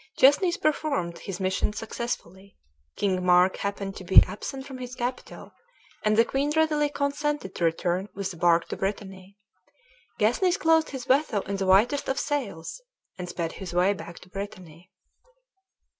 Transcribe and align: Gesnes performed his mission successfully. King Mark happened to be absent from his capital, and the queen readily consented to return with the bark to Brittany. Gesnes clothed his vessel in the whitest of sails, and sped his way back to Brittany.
Gesnes 0.17 0.59
performed 0.59 1.19
his 1.19 1.39
mission 1.39 1.73
successfully. 1.73 2.57
King 2.95 3.23
Mark 3.23 3.57
happened 3.57 3.95
to 3.97 4.03
be 4.03 4.23
absent 4.25 4.65
from 4.65 4.79
his 4.79 4.95
capital, 4.95 5.53
and 6.03 6.17
the 6.17 6.25
queen 6.25 6.51
readily 6.55 6.89
consented 6.89 7.53
to 7.53 7.65
return 7.65 8.09
with 8.15 8.31
the 8.31 8.37
bark 8.37 8.67
to 8.69 8.75
Brittany. 8.77 9.37
Gesnes 10.17 10.57
clothed 10.57 10.89
his 10.89 11.05
vessel 11.05 11.41
in 11.41 11.57
the 11.57 11.67
whitest 11.67 12.09
of 12.09 12.17
sails, 12.17 12.81
and 13.19 13.29
sped 13.29 13.51
his 13.51 13.75
way 13.75 13.93
back 13.93 14.17
to 14.21 14.29
Brittany. 14.29 14.89